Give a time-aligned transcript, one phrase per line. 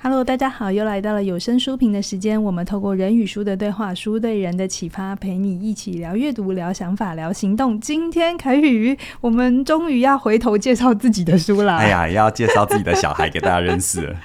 [0.00, 2.40] Hello，大家好，又来到了有声书评的时间。
[2.40, 7.78] 我们透过人与书的对话，书对人的启发，陪你一起聊阅读、聊想法、聊行动。
[7.80, 11.78] 今天凯宇，我们终于要回头介绍自己的书啦！
[11.78, 14.16] 哎呀， 要介绍自己的小孩给大家认识了。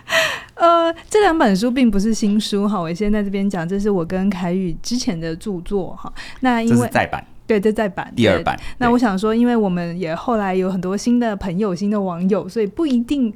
[0.53, 6.13] 呃，这两本书并不是新书哈，我先在这边讲，这是我跟凯宇之前的著作哈。
[6.41, 8.55] 那因为再版，对，这再版第二版。
[8.77, 13.33] 那我想说，因为我们也后来有很多新的朋友、新的网友，所以不一定。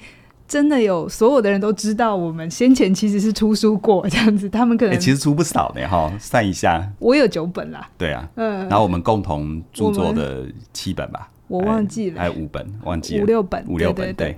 [0.48, 7.90] 真的有所有的人都知道，我们先前其实是出书过这样子，他们可能、欸、其实出不少的哈，算一下，我有九本啦。
[7.98, 14.34] 对啊，嗯，然后我们共同著作的七本吧，我忘记了，还有五本，忘记了五六本，五六本，对，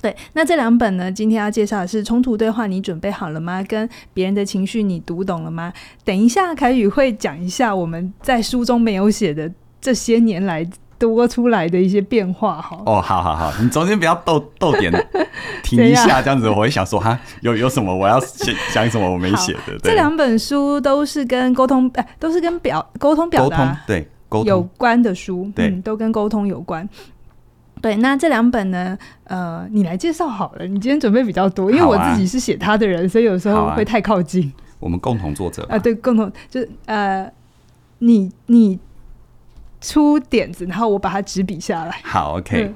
[0.00, 0.16] 对。
[0.34, 1.10] 那这两本呢？
[1.10, 3.60] 今天要介绍的是《冲突对话》，你准备好了吗？
[3.64, 5.72] 跟别人的情绪，你读懂了吗？
[6.04, 9.50] 等一下，凯宇会讲一下我们在书中没有写的
[9.80, 10.64] 这些年来。
[10.98, 14.92] 多出来的一些变化哈哦，好好好，你中间不要逗逗点，
[15.62, 19.78] 停一下这样子，我会想说 哈，有有什么我要写讲什么我没写的。
[19.82, 26.86] 这两本书都是跟沟通，哎，都是跟表沟通表达对沟通有关的书，对，嗯，都跟沟通有关。
[27.80, 34.52] 对，那这两本呢，呃，你来介绍好了，你今天准备比较多，因为我自己是写他的人，所以有时候会太靠近。
[34.80, 37.30] 我们共同作者啊，对，共同就是呃，
[38.00, 38.78] 你你。
[39.80, 42.00] 出点子，然后我把它执笔下来。
[42.02, 42.74] 好，OK，、嗯、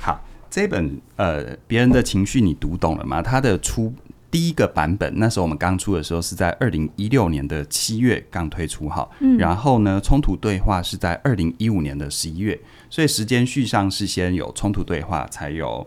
[0.00, 3.20] 好，这本呃，别人的情绪你读懂了吗？
[3.20, 3.92] 它的出
[4.30, 15.84] 第一个版本，那时候我们刚出的时候是在二零一六年的七月刚推出哈，嗯，然后呢，冲突对话是在二零一五年的十一月，所以时间序上是先有冲突对话，才有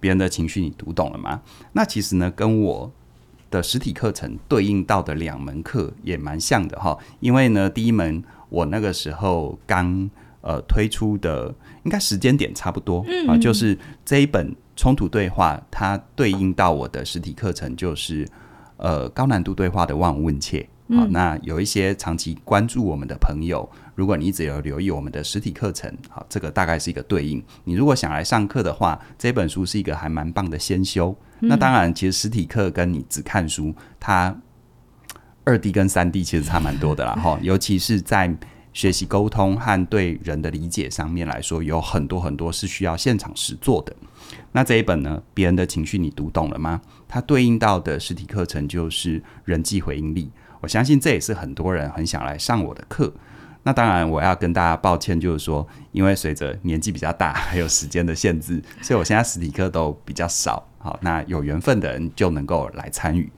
[0.00, 1.40] 别人的情绪你读懂了吗？
[1.72, 2.90] 那其实呢，跟我
[3.50, 8.24] 的实体课程对应到的两门课也蛮像的哈，因为呢，第一门。
[8.48, 10.08] 我那个时候刚
[10.40, 11.54] 呃推出的，
[11.84, 18.26] 应该时间点差不多啊，就是这一本冲突对话，它对应到我的实体课程，就是
[18.76, 20.68] 呃高难度对话的望闻问切。
[20.90, 27.42] 好，那有一些长期关注我们的朋友，如果你一直有留意我们的实体课程，好，这个大概是一个对应。
[27.64, 31.14] 你如果想来上课的话，这本书是一个还蛮棒的先修。
[31.40, 34.34] 那当然，其实实体课跟你只看书，它。
[35.48, 38.30] 二 D 跟三 D 其实差蛮多的啦， 哈，尤其是在
[38.74, 43.96] 学习沟通和对人的理解上面来说，有很多很多是需要现场实做的。
[44.52, 46.82] 那这一本呢，别人的情绪你读懂了吗？
[47.08, 50.30] 它对应到的实体课程就是人际回应力。
[50.60, 53.10] 我相信这也是很多人很想来上我的课。
[53.62, 60.67] 那当然，我要跟大家抱歉，就是说，因为随着年纪比较大，还有时间的限制，所以我现在实体课都比较少。
[60.78, 63.30] 好，那有缘分的人就能够来参与。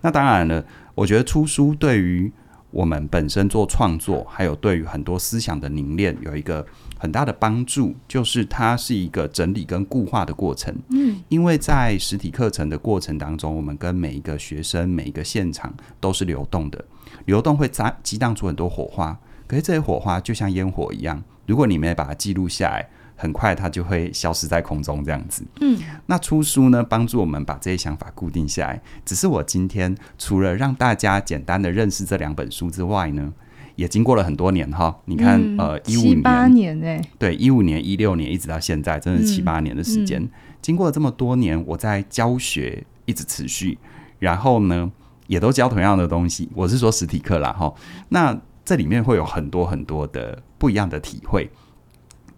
[0.00, 0.64] 那当然了。
[0.96, 2.32] 我觉得出书对于
[2.70, 6.66] 我们本身做创作，还有对于很多思想的凝练，有一个
[6.98, 10.74] 很大的帮助，就是它是一个整理跟固化的过程。
[10.88, 15.70] 嗯，因为在实体课程的过程当中，我们跟每一个学生、每一个现场
[16.00, 16.82] 都是流动的，
[17.26, 19.14] 流动会激激荡出很多火花。
[19.46, 25.44] 可是这些火花就像烟火一样，如果你没把它记录下来，很快它就会消失在空中，这样子。
[25.60, 28.80] 嗯，那出书呢，帮助我们把这些想法固定下来。
[29.04, 33.32] 只是我今天除了让大家简单的认识这两本书之外呢，
[33.74, 34.94] 也经过了很多年哈。
[35.06, 40.20] 你看，嗯、呃，一五年、七八年哎，对，一五年、一六年一直到现在，真的是七八年的时间。
[40.20, 43.78] 嗯嗯、经过了这么多年，我在教学一直持续，
[44.18, 44.92] 然后呢，
[45.26, 46.50] 也都教同样的东西。
[46.54, 47.72] 我是说实体课啦哈。
[48.10, 51.50] 那这里面会有很多很多的不一样的体会。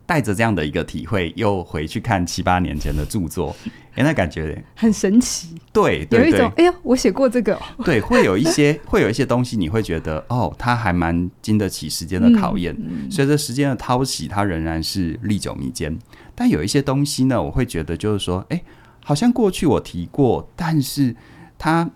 [0.08, 3.54] 带着这样的一个体会，又回去看七八年前的著作，
[3.94, 5.54] 哎，那感觉很神奇。
[5.70, 7.60] 对，有一种哎呀，我写过这个。
[7.84, 12.74] 对，会有一些， 会有一些东西，你会觉得哦，它还蛮经得起时间的考验。
[12.78, 15.94] 嗯、随着时间的淘洗，它仍然是历久弥坚。
[16.34, 18.62] 但有一些东西呢，我会觉得就是说，哎，
[19.04, 21.14] 好像过去我提过，但是
[21.58, 21.90] 它，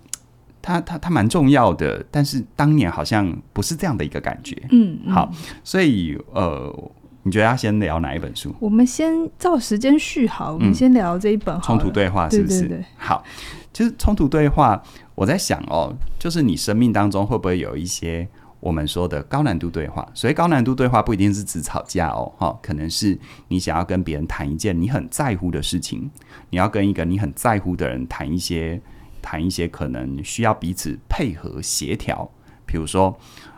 [0.61, 2.05] 它，它，它蛮重要的。
[2.11, 4.55] 但是当年好像不是这样的一个感觉。
[4.71, 5.33] 嗯，嗯好，
[5.65, 6.93] 所以呃。
[7.25, 8.53] 你觉得要先聊哪一本书？
[8.59, 11.63] 我们先照时间序好，我们先聊这一本好。
[11.63, 12.61] 冲突对话是不是？
[12.63, 12.85] 对对对。
[12.97, 13.23] 好，
[13.73, 14.83] 其实冲突对话，
[15.15, 18.27] 我在想哦，就是你生命当中会不会有一些
[18.59, 20.05] 我们说的高难度对话？
[20.13, 23.17] 所以高难度对话不一定是指吵架哦，哈，可能是
[23.47, 26.11] 你想要跟别人谈一件你很在乎的事情，
[26.51, 28.81] 你要跟一个你很在乎的人谈一些
[29.23, 32.29] 谈一些可能需要彼此配合协调。
[32.67, 33.17] 比如说，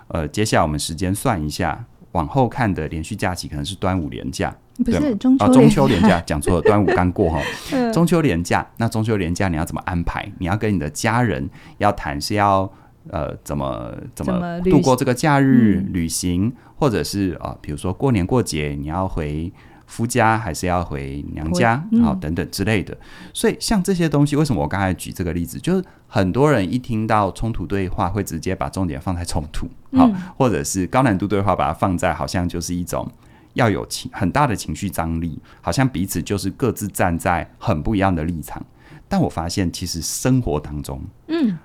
[0.08, 1.86] 呃，接下来我们时间算一下。
[2.14, 7.40] 往后看的连续假期可能是端午连假，不是对中秋、哦、中秋连假，讲错了，端午刚过哈。
[7.92, 10.30] 中秋连假，那中秋连假你要怎么安排？
[10.38, 12.72] 你要跟你的家人要谈是要
[13.10, 19.52] 呃怎么怎么度过这个假日旅行，嗯、或者是啊、呃，比如说过年过节你要回
[19.94, 22.96] 夫家还是要回娘家，好、嗯哦、等等之类的。
[23.32, 33.08] 所以像这些东西，为什么我刚才举这个例子，就是很多人一听到冲突对话，会直接把重点放在冲突，好、嗯，或者是高难度对话，把它放在好像就是一种
[33.52, 38.60] 要有情很大的情绪张力，好像彼此就是各自站在很不一样的立场。
[39.08, 41.56] 但我发现，其实生活当中，嗯，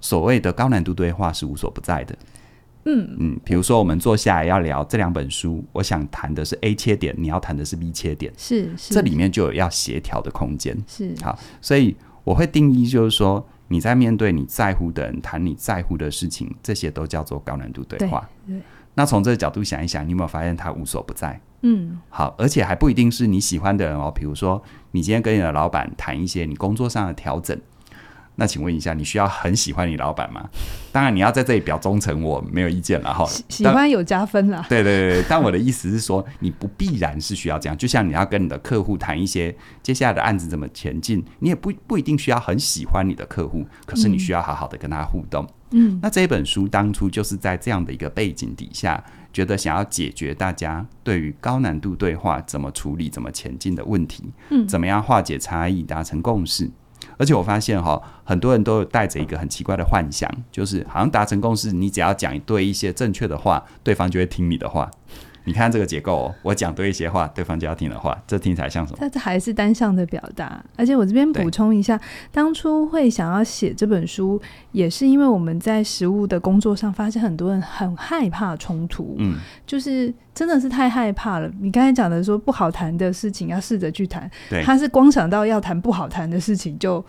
[0.00, 2.16] 所谓的高难度对话是无所不在的。
[2.84, 3.16] 嗯。
[3.18, 11.14] 嗯，比如说我们坐下来要聊这两本书，我想谈的是 A 切点，你要谈的是 B 切点，是是，这里面就有要协调的空间，是。
[11.22, 18.28] 好，所以我会定义就是说，你在面对你在乎的人，谈你在乎的事情，这些都叫做高难度对话。
[18.46, 18.62] 对，对，
[18.94, 21.40] 那从这个角度想一想，你有没有发现它无所不在？
[21.62, 27.58] 嗯，好，而且还不一定是你喜欢的人哦，比如说你今天跟你的老板谈一些你工作上的调整。
[28.36, 30.48] 那请问一下，你需要很喜欢你老板吗？
[30.90, 33.24] 当然，你要在这里表忠诚，我没有意见了哈。
[33.48, 34.64] 喜欢有加分了。
[34.68, 37.76] 对对对， 但我的意思是说，你不必然是需要这样。
[37.76, 45.46] 就像你要跟你的客户谈一些接下来的案子怎么前进，你也不不一定需要很喜欢你的客户，可是你需要好好的跟他互动。
[45.70, 49.02] 嗯，那这一本书当初就是在这样的一个背景底下，
[49.32, 54.24] 觉得想要解决大家对于高难度对话怎么处理、怎么前进的问题。
[54.50, 56.70] 嗯，怎么样化解差异、达成共识。
[57.16, 64.90] 而且我发现哈，很多人都带着一个很奇怪的幻想，就是好像达成共识，你只要讲对一些正确的话，对方就会听你的话。
[65.44, 69.08] 你看这个结构哦，我讲对一些话，对方就要听的话，这听起来像什么？
[69.10, 70.62] 这还是单向的表达。
[70.76, 72.00] 而且我这边补充一下，
[72.32, 74.40] 当初会想要写这本书，
[74.72, 79.36] 也是因为我们在实务的工作上发现很多人很害怕冲突，嗯，
[79.66, 81.50] 就是真的是太害怕了。
[81.60, 87.04] 你刚才讲的说不好谈的事情要试着去谈，对，他是光想到要谈不好谈的事情就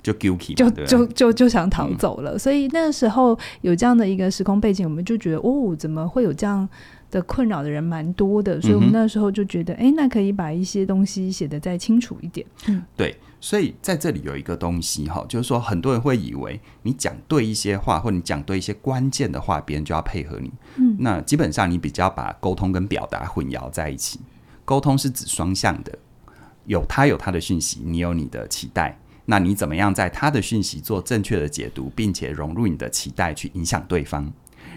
[0.00, 2.36] 就 guilty，就就就就想逃走了。
[2.36, 2.38] 嗯。
[2.38, 6.68] 所以那个时候有这样的一个时空背景，我们就觉得哦，怎么会有这样？
[7.10, 12.46] 的困扰的人蛮多的，所以我们那时候就觉得，哎、嗯欸，那可以把一些东西写得再清楚一点。
[12.68, 20.52] 嗯，对，所以在这里有一个东西哈，就是说很多人会以为你讲对一些话，或你讲对一些关键的话，别人就要配合你。
[20.76, 24.20] 嗯，那基本上你比较把沟通跟表达混淆在一起。
[24.64, 25.98] 沟通是指双向的，
[26.66, 34.32] 有他有他的讯息，你有你的期待，那你怎么样在他的讯息做正确的解读，并且融入你的期待去影响对方？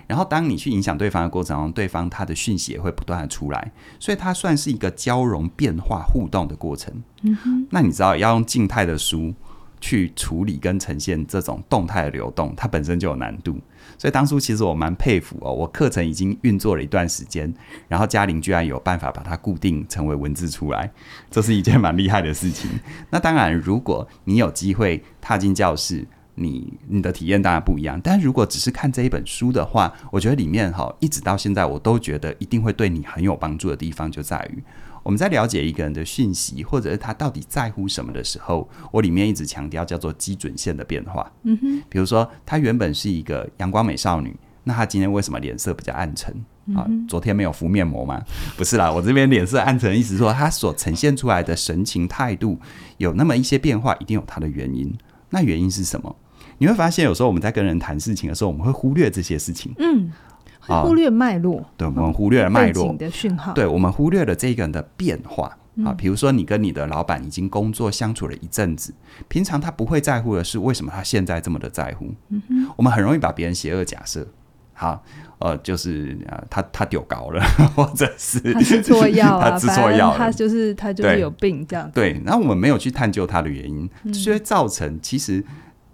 [0.05, 6.93] 然后，当你去影响对方的过程中，对方他的讯息也会不断的出来，所以它算是一个交融、变化、互动的过程。
[7.21, 7.67] 嗯哼。
[7.71, 9.33] 那你知道要用静态的书
[9.79, 13.57] 去处理跟呈现这种动态的流动，它本身就有难度。
[13.97, 17.53] 所以当初其实我蛮佩服哦，我课程已经运作了一段时间，
[17.87, 20.91] 然后嘉玲居然有办法把它固定成为文字出来，
[21.31, 22.69] 这是一件蛮厉害的事情。
[23.09, 26.05] 那当然，如果你有机会踏进教室。
[26.35, 34.63] 你你的体验当然不一样，但如果只是看这一本书的话，我觉得里面哈，一直到现在我都觉得一定会对你很有帮助的地方就在于，
[35.03, 41.31] 我们在了解一个人的讯息，或者是他到底在乎什么的时候，我里面一直强调叫做基准线的变化。
[41.43, 46.33] 嗯哼，比如说她原本是一个阳光美少女，那她今天为什么脸色比较暗沉
[46.75, 46.87] 啊？
[47.07, 48.19] 昨天没有敷面膜吗？
[48.57, 52.57] 不是啦，我这边脸色暗沉，意思说她所呈现出来的神情态度
[52.97, 54.91] 有那么一些变化，一定有它的原因。
[55.29, 56.15] 那原因是什么？
[56.57, 59.73] 你会发现，有时候我们在跟人谈事情的时候，我们会忽略这些事情。
[59.77, 60.11] 嗯，
[60.59, 61.57] 会忽略脉络。
[61.57, 63.53] 哦，对，我们忽略了脉络的讯号。
[63.53, 65.57] 对，我们忽略了这个人的变化。
[65.83, 68.93] 啊，比如说你跟你的老板已经工作相处了一阵子，
[69.27, 72.13] 平常他不会在乎的是为什么他现在这么的在乎。
[72.29, 74.27] 嗯哼，我们很容易把别人邪恶假设。
[74.75, 75.03] 好，
[75.39, 77.43] 呃，就是呃，他他丢高了，
[77.75, 81.91] 或者是他吃错药啊， 他吃错药，他就是他就是有病这样子。
[81.95, 85.43] 对，然后我们没有去探究他的原因，就会造成其实。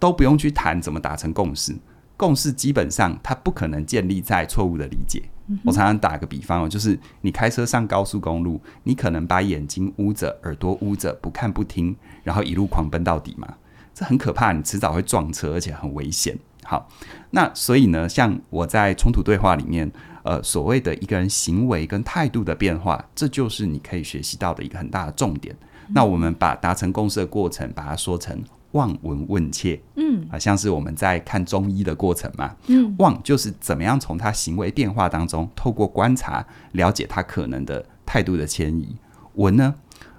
[0.00, 1.76] 都不用去谈怎么达成共识，
[2.16, 5.22] 共识基本上它不可能建立在错误的理解。
[5.46, 5.58] 嗯。
[5.64, 13.54] 我常常打个比方哦，就是你开车上高速公路，你可能把眼睛捂着，耳朵捂着，不看不听，然后一路狂奔到底嘛，
[13.94, 16.36] 这很可怕，你迟早会撞车，而且很危险。
[16.64, 16.88] 好，
[17.30, 19.90] 那所以呢，像我在冲突对话里面，
[20.22, 25.56] 呃，所谓的一个人行为跟态度的变化，这就是你可以学习到的一个很大的重点。
[25.88, 25.92] 嗯。
[25.94, 28.40] 那我们把达成共识的过程，把它说成。
[28.72, 38.96] 望闻问切，嗯，啊，像是我们在看中医的过程嘛，嗯，望就是怎么样从他行为变化当中，透过观察了解他可能的态度的迁移。
[39.34, 39.74] 闻呢，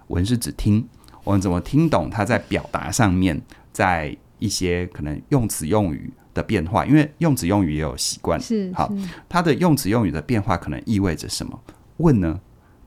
[0.07, 0.87] 闻是指听，
[1.23, 3.41] 我们怎么听懂他在表达上面，
[3.71, 8.91] 在一些可能用词用语的变化，因为用词用语也有习惯，是好，
[9.29, 11.59] 他的用词用语的变化可能意味着什么？
[11.97, 12.39] 问呢，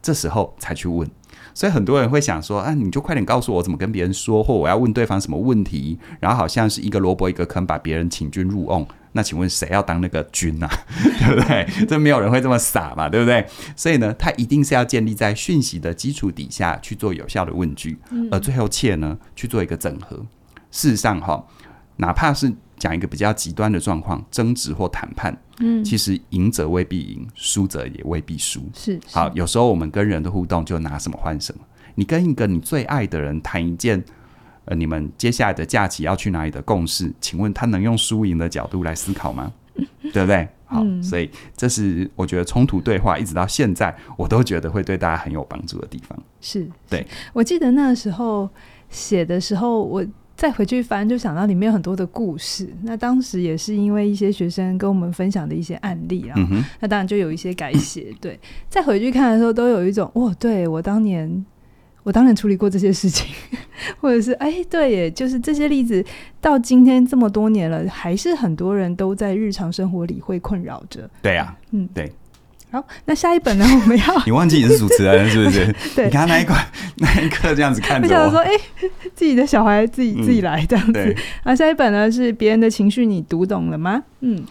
[0.02, 1.09] 这时候才去问。
[1.54, 8.84] 所以很多人会想说啊，你就快点告诉我怎么跟别人说，或我要问对方什么问题，然后好像是一个萝卜一个坑，把别人请君入瓮。
[9.12, 10.68] 那请问谁要当那个君啊？
[11.20, 11.87] 对不对？
[11.87, 13.46] 这没有人会这么傻嘛，对不对？
[13.76, 17.96] 所以呢，它一定是要建立在讯息的基础底下去做有效的问句，
[18.32, 20.16] 而最后切呢去做一个整合。
[20.73, 21.46] 事实上，哈，
[21.96, 28.60] 哪怕是讲一个比较极端的状况，争执或谈判，嗯，其实赢者未必赢，输者也未必输。
[28.74, 31.64] 是，是好，有时候我们跟人的互动就拿什么换什么。
[31.94, 34.02] 你跟一个你最爱的人谈一件，
[34.64, 39.52] 呃，你们接下来的假期要去哪里的共识，请问他能用输赢的角度来思考吗？
[40.12, 40.48] 对不对？
[40.66, 46.18] 好，嗯、所以这是我觉得冲突对话一直到现在，我都觉得会对大家很有帮助的地方。
[46.40, 47.06] 是，对。
[47.32, 48.48] 我记得那时候
[48.88, 50.04] 写的时候，我
[50.36, 52.68] 再回去翻，就想到里面有很多的故事。
[52.82, 58.14] 那当时也是因为一些学生跟我们分享的一些案例啊，嗯、那当然就有一些改写。
[58.20, 58.38] 对，
[58.68, 61.44] 再回去看的时候，都有一种，哦，对我当年。
[62.02, 63.34] 我当年处理过这些事情，
[63.98, 66.04] 或者是哎，对耶，就是这些例子，
[66.38, 71.08] 到今天这么多年了，还是很多人都在日常生活里会困扰着。
[71.22, 72.12] 对啊，嗯，对。
[72.74, 73.64] 好，那下一本呢？
[73.80, 75.72] 我们要你忘记你是主持人是不是？
[75.94, 76.66] 对，你看那一块
[76.96, 78.50] 那一刻这样子看着我，我说哎，
[79.14, 80.92] 自己的小孩自己自己来这样子。
[80.92, 84.02] 对啊，下一本呢是别人的情绪，你读懂了吗？
[84.22, 84.44] 嗯，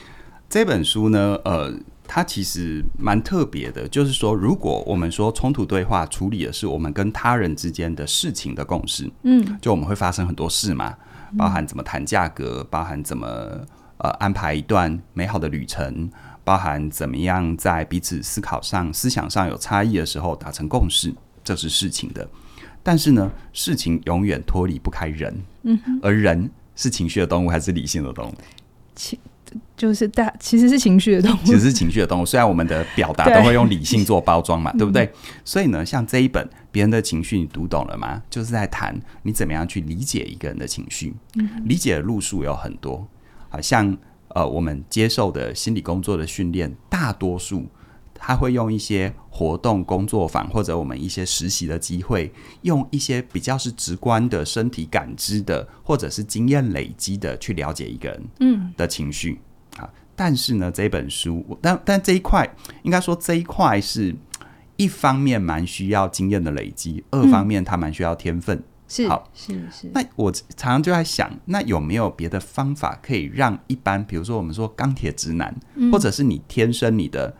[0.49, 1.73] 这本书呢，呃。
[2.05, 10.93] 它其实蛮特别的，就是说，如果我们说冲突对话处理的是我们跟他人之间的事情的共识，嗯，就我们会发生很多事嘛，
[11.37, 13.27] 包含怎么谈价格，包含怎么
[13.97, 16.07] 呃安排一段美好的旅程，
[16.43, 22.27] 包含怎么样在彼此思考上、思想上有差异的时候达成共识，这是事情的。
[22.81, 25.33] 但是呢，事情永远脱离不开人，
[25.63, 28.33] 嗯，而人是情绪的动物还是理性的动物？
[28.95, 29.17] 情
[29.77, 32.25] 就是大其实是情绪的动物，其实是情绪的动物。
[32.25, 35.09] 虽然我们的表达都会用理性做包装嘛，对，对不对？
[35.45, 38.21] 所以呢，像这一本别人的情绪，你读懂了吗？
[38.29, 41.13] 就是在谈你怎么样去理解一个人的情绪。
[41.35, 43.07] 嗯理解的路数有很多，
[43.50, 43.95] 好像
[44.33, 47.67] 呃，我们接受的心理工作的训练，大多数。
[48.25, 59.41] 他会用一些活动、工作坊，或者我们一些实习的机会，用一些比较是直观的身体感知的，或者是经验累积的去了解一个人嗯的情绪
[59.75, 59.83] 啊。
[59.83, 62.49] 嗯、但是呢，这本书，但但这一块
[62.83, 64.15] 应该说这一块是
[64.77, 68.63] 一方面蛮需要经验的累积，二方面它蛮需要天分。
[68.93, 69.89] 是好是是。
[69.93, 77.35] 那我常常就在想，那有没有别的方法可以让一般，比如说我们说钢铁直男，嗯、或者是你天生你的。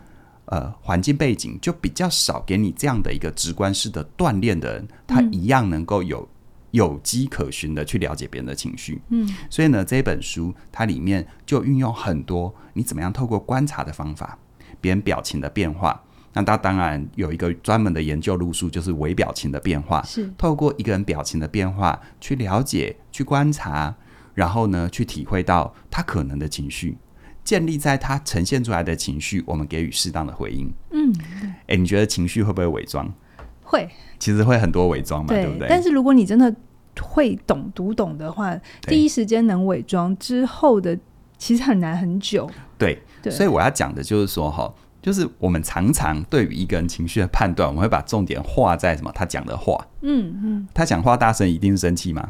[0.48, 6.28] 呃，环境背景就比较少给你这样的一个直观式的锻炼的人，他一样能够有
[6.72, 9.02] 有机可循的去了解别人的情绪。
[9.08, 14.38] 嗯，所以呢，这本书它里面就运用很多你怎么样透过观察的方法，
[14.82, 16.04] 别人表情的变化。
[16.34, 23.94] 那他当然有一个专门的研究路数，就是微表情的变化，是透过一个人表情的变化去了解、去观察，
[24.34, 26.98] 然后呢，去体会到他可能的情绪。
[27.44, 30.74] 建立在他呈现出来的情绪，我们给予适当的回应。
[30.92, 31.14] 嗯，
[31.68, 33.14] 哎，你觉得情绪会不会伪装？
[33.62, 35.68] 会，其实会很多伪装嘛，对，对不对？
[35.68, 36.56] 但是如果你真的
[37.02, 40.98] 会懂读懂的话，第一时间能伪装之后的，
[41.38, 42.50] 其实很难很久。
[42.78, 44.74] 对，对所以我要讲的就是说，哈，
[45.04, 49.12] 就是我们常常对于一个人情绪的判断，我们会把重点画在什么？
[49.14, 49.86] 他讲的话。
[50.02, 52.30] 嗯嗯，他讲话大声，一定是生气吗？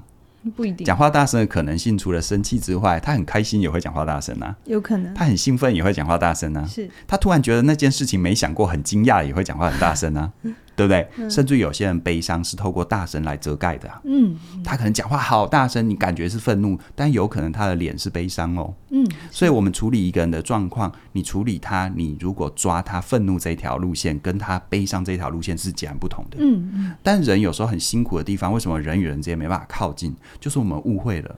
[0.58, 4.54] 不一定，讲话大声的可能性，除了生气之外，他很开心也会讲话大声啊。
[4.66, 6.66] 有可能，他很兴奋也会讲话大声啊。
[6.66, 10.32] 是，他突然觉得那件事情没想过，很惊讶也会讲话很大声啊。
[10.76, 11.08] 对不对？
[11.18, 14.02] 嗯、甚至有些人悲伤是透过大声来遮盖的、啊。
[14.06, 18.74] 嗯，他可能讲话好大声，你感觉是愤怒，但有可能他的脸是悲伤哦。
[18.90, 26.38] 嗯，所以我们处理一个人的状况，你处理他，你如果抓他愤怒这条路线，跟他悲伤这条路线是截然不同的。
[26.40, 26.96] 嗯嗯。
[27.02, 30.16] 但人有时候很辛苦的地方，为什么人与人之间没办法靠近？
[30.40, 31.36] 就是我们误会了。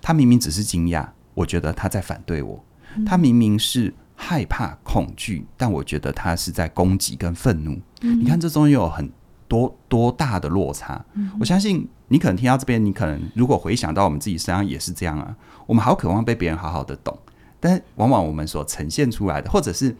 [0.00, 2.64] 他明明只是惊讶，我觉得他在反对我。
[3.06, 3.94] 他明明是。
[4.16, 7.76] 害怕、恐惧，但我觉得他是在攻击跟愤怒。
[8.04, 9.10] 嗯、你看，这中间有很
[9.48, 11.02] 多多大的落差。
[11.14, 15.34] 嗯、我相信你可能听到这边，你可能如果回想到我们自己身上也是这样啊。
[15.66, 17.18] 我们好渴望被别人好好的懂，
[17.58, 19.96] 但往往我们所呈现出来的，或者是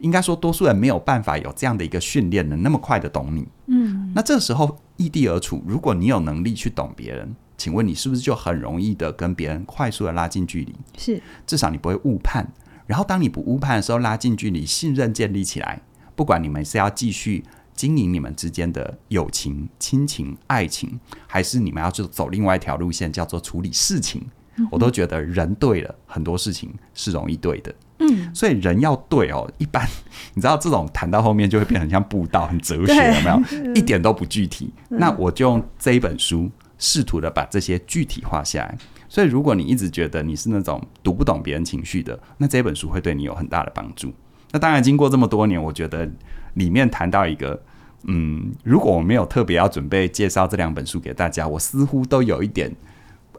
[0.00, 3.46] 应该说，多数人没有办法有这样的一个训练，能那么快的懂你。
[3.66, 10.74] 嗯，那这时候异地而处，如果你有能力去懂别人，请问你是不是就很容易的跟别人快速的拉近距离？
[10.98, 12.46] 是，至少你不会误判。
[12.86, 15.80] 然后，当你不误判的时候，拉近距离，信任建立起来。
[16.14, 17.42] 不管你们是要继续
[17.74, 24.22] 经营你们之间的友情、亲情、爱情，还是你们要去走另外一条路线，叫做处理事情，
[24.56, 27.74] 嗯、我都觉得人对了，很多事情是容易对的。
[28.00, 29.50] 嗯，所以人要对哦。
[29.58, 29.88] 一般
[30.34, 33.30] 你知道，这种谈到后面就会变成像布道、很哲学，有没
[33.66, 33.74] 有？
[33.74, 34.72] 一点都不具体。
[34.90, 38.76] 嗯、那我就用这一本书，试图的把这些具体化下来。
[39.08, 44.12] 所以如果你一直觉得你是那种读不懂别人情绪的，那这本书会对你有很大的帮助。
[44.54, 46.08] 那当然，经过这么多年，我觉得
[46.52, 47.60] 里面谈到一个，
[48.04, 52.72] 嗯，如果我没有特别要准备介绍这两本书给大家，我似乎都有一点，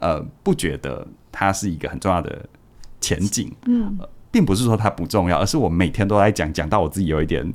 [0.02, 2.46] 呃，不觉得它是一个很重要的
[3.00, 3.50] 前景。
[3.66, 7.50] 嗯，呃，并不是说它不重要，而是我每天都在讲，讲到我自己有一点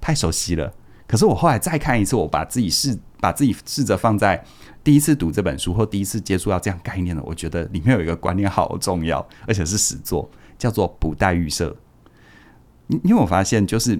[0.00, 0.72] 太熟悉了。
[1.08, 4.40] 可是我后来再看一次，我把自己试把自己试着放在
[4.84, 11.76] 第一次读这本书或第一次接触到这样概念的，我觉得里面有一个观念好重要，而且是实作，叫做不带预设。
[13.04, 13.98] 因为我发现，就是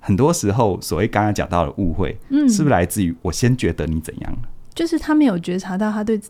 [0.00, 4.36] 很多时候，所谓刚刚讲到的误会，嗯，是不是来自于我先觉得你怎样？
[4.74, 6.20] 就是他没有觉察到他对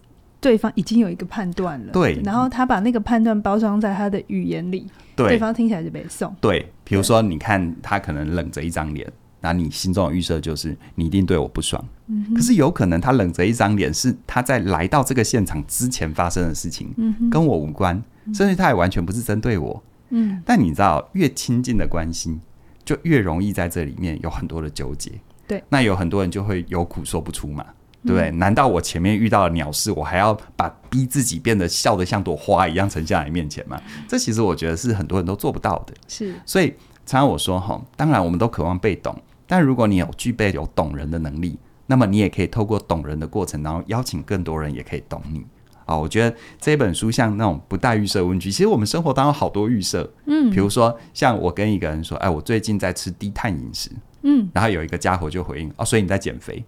[0.41, 4.87] 对方已经有一个判断了，对，然后他把那个判断包装在他的语言里，
[5.17, 6.35] 对，对方听起来就被送。
[6.41, 9.11] 对，比如说，你看他可能冷着一张脸，
[9.41, 11.83] 那你心中的预设就是你一定对我不爽。
[12.09, 18.03] 嗯，可是有可能他冷着一张脸，是他在来到这个现场之前发生的事情，嗯，跟我无关，
[18.35, 19.83] 甚至他也完全不是针对我。
[19.83, 19.94] 嗯，
[20.44, 22.38] 但你知道，越亲近的关系，
[22.85, 25.12] 就越容易在这里面有很多的纠结。
[25.47, 27.64] 对，那有很多人就会有苦说不出嘛，
[28.02, 28.30] 对不对？
[28.30, 33.80] 嗯，难道我前面遇到了鸟事，我还要把逼自己变得笑得像朵花一样呈现在你面前吗？
[34.09, 35.94] 这其实我觉得是很多人都做不到的。
[36.09, 36.68] 是，所以
[37.04, 39.14] 常常我说哈，当然我们都渴望被懂，
[39.47, 45.44] 但如果你有具备有懂人的能力，那么你也可以透过懂人的过程，然后邀请更多人也可以懂你。
[45.87, 53.91] 啊、哦，我觉得这本书像那种不带预设问句，其实我们生活当中好多预设，嗯，比如说像我跟一个人说，哎，我最近在吃低碳饮食，
[54.23, 56.64] 嗯，然后有一个家伙就回应，哦，所以你在减肥，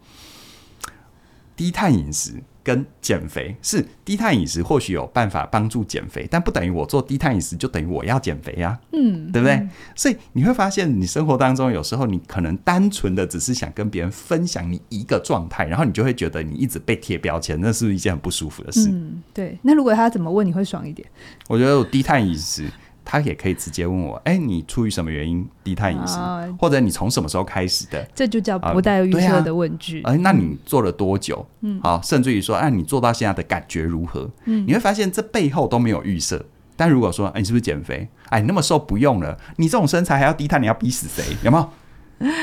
[1.57, 2.43] 低碳饮食。
[2.67, 9.55] 跟减肥是低碳饮食，或许有办法帮助减肥，但不等于我做低碳饮食就等于我要减肥呀，嗯，对不对？
[9.55, 18.89] 嗯、所以你会发现，你生活当中有时候你可能单纯的只是想跟别人分享你一个状态，然后你就会觉得你一直被贴标签，那是一件很不舒服的事？
[18.91, 19.57] 嗯，对。
[19.63, 21.09] 那如果他怎么问你会爽一点？
[21.47, 22.69] 我觉得我低碳饮食。
[23.07, 28.05] 他也可以直接问我，哎、欸，你出于什么原因低碳饮食，哦、或者你从什么时候开始的？
[28.13, 30.03] 这就叫不带预设的问句。
[30.03, 31.47] 哎、啊，那你做了多久？
[31.61, 34.29] 嗯，好，甚至于说，哎、啊，你做到现在的感觉如何？
[34.47, 36.45] 嗯，你会发现这背后都没有预设。
[36.75, 38.09] 但如果说，哎、欸，你是不是减肥？
[38.31, 41.37] 哎，你那么瘦不用了，你这种身材还要低碳，你要逼死谁？
[41.45, 41.69] 有没有？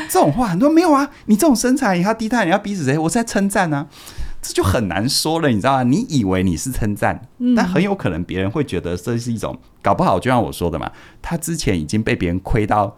[0.07, 1.09] 这种话很多没有啊？
[1.25, 2.97] 你这种身材也要低碳，你要逼死谁？
[2.97, 3.87] 我是在称赞呢。
[4.43, 5.83] 这就很难说了，你知道吗？
[5.83, 12.95] 你以为你是称赞，嗯、但很有可能别人会觉得这是一种搞不好，就像我说的嘛，他之前已经被别人亏到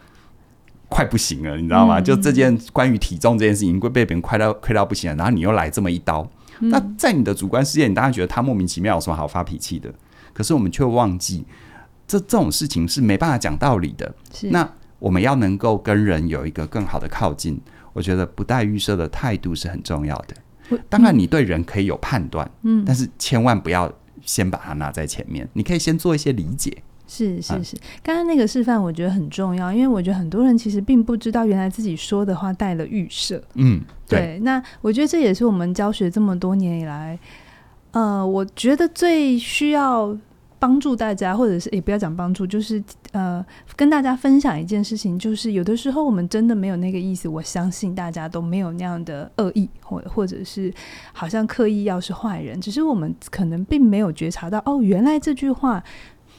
[0.89, 1.99] 快不行了，你知道吗？
[1.99, 6.27] 嗯、就这件关于体重这件事情，会被别人亏到亏到不行了，然后你又来这么一刀，
[6.59, 9.93] 嗯、那在你的主观世界，你当然觉得他莫名其妙，有什么好发脾气的？
[10.33, 11.45] 可是我们却忘记，
[12.07, 14.13] 这这种事情是没办法讲道理的。
[14.33, 17.61] 是那我们要能够跟人有一个更好的靠近，
[17.93, 20.35] 我觉得不带预设的态度是很重要的。
[20.89, 23.91] 当然，你对人可以有判断，嗯，但是千万不要
[24.23, 25.47] 先把它拿在前面。
[25.53, 26.75] 你可以先做一些理解。
[27.07, 33.43] 是是是，刚刚那个示范我觉得很重要，因为我觉得很多人其实并不知道，原来自己说的话带了预设。
[33.53, 34.39] 嗯，对，对。
[34.39, 37.19] 那我觉得这也是我们教学这么多年以来，
[37.91, 40.17] 呃，我觉得最需要。
[40.57, 47.27] 帮助大家，或者是也不要讲帮助，就是呃，跟大家分享一件事情，就是有的时候我们真的没有那个意思。
[47.27, 50.73] 我相信大家都没有那样的恶意，或或者是
[51.13, 55.83] 好像刻意要是坏人，只是我们可能并没有觉察到，哦，原来这句话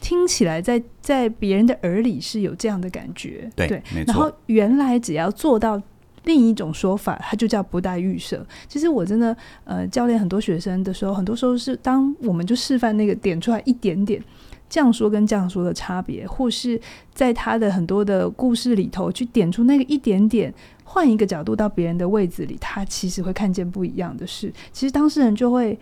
[0.00, 4.12] 听起来在在别人的耳里是有这样的感觉，对，对没错。
[4.12, 5.80] 然后原来只要做到。
[6.26, 8.46] 另一种说法，它就叫不带预设。
[8.68, 9.34] 其实我真的，
[9.64, 14.22] 呃，教练很多学生的时候，很多时候是当我们就示范那个点出来一点点
[14.68, 16.78] 这样说跟这样说的差别，或是
[17.14, 20.52] 在他的很多的故事里头去点出那个一点点，
[20.84, 24.52] 换一个角度到别人的位置里，他其实会看见不一样的事。
[24.72, 25.78] 其实当事人就会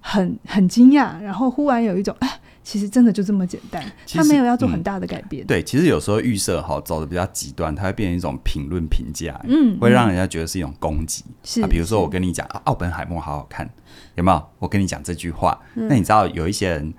[0.00, 2.40] 很很惊讶，然后忽然有一种哎。
[2.62, 5.44] 其实真的就这么简单，他没有要做很大的改变。
[5.44, 11.24] 嗯、对，其实有时候预设哈走的比较极端，它会变成一种评论评价，嗯，会让人家觉得是一种攻击。
[11.42, 13.68] 是啊，比如说我跟你讲啊，奥本海默好好看，
[14.14, 14.48] 有没有？
[14.58, 16.92] 我跟你讲这句话，嗯、那你知道有一些人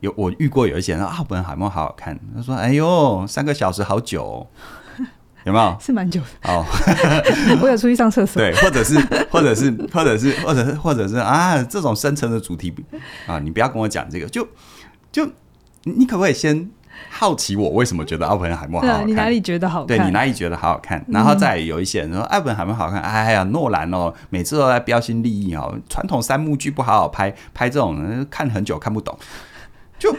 [0.00, 4.46] 有我遇过有一些人说奥本海默好好看，他说哎呦三个小时好久，哦，
[5.44, 5.76] 有没有？
[5.80, 6.64] 是蛮久的哦。
[7.60, 8.40] 我有出去上厕所。
[8.40, 8.98] 对，或者是
[9.30, 12.72] 或者是或者是或者是或者是啊这种深层的主题
[13.26, 14.46] 啊，你不要跟我讲这个就。
[15.14, 15.24] 就
[15.84, 16.68] 你可不可以先
[17.08, 19.02] 好奇我为什么觉得奥本海默好好看？
[19.02, 19.96] 啊、你哪里觉得好看？
[19.96, 21.04] 对，你哪里觉得好好看？
[21.06, 29.16] 然后再有一些人说奥本海默好看，哎呀，诺兰哦，每次都在标新立异哦，传统三幕剧不好好拍，拍这种看很久看不懂。
[30.00, 30.16] 就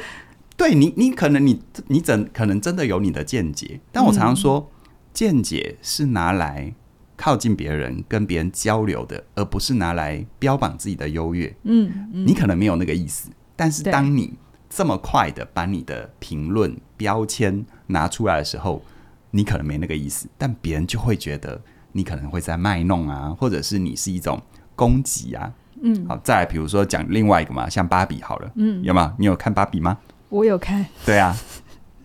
[0.55, 3.81] 对你，你可能你你怎可能真的有你的见解？
[3.91, 4.71] 但我常常说，
[5.13, 6.73] 见解是拿来
[7.17, 11.53] 靠近别人、跟别人交流的，而不是拿来标榜自己的优越。
[11.63, 13.29] 嗯，嗯，你可能没有那个意思。
[13.57, 14.33] 但是当你
[14.75, 18.83] 这么快的把你的评论标签拿出来的时候，
[19.31, 21.61] 你可能没那个意思，但别人就会觉得
[21.93, 24.37] 你可能会在卖弄啊，或者是你是一种
[24.75, 25.49] 攻击啊。
[25.81, 29.15] 嗯，好，再来比如说讲另外一个嘛，像芭比好了，嗯，有吗？
[29.17, 29.97] 你有看芭比吗？
[30.27, 30.85] 我有看。
[31.05, 31.33] 对啊，